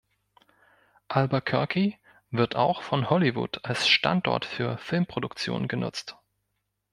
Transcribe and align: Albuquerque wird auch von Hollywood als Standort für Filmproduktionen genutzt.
Albuquerque 1.09 1.99
wird 2.31 2.55
auch 2.55 2.81
von 2.81 3.11
Hollywood 3.11 3.63
als 3.63 3.87
Standort 3.87 4.45
für 4.45 4.79
Filmproduktionen 4.79 5.67
genutzt. 5.67 6.17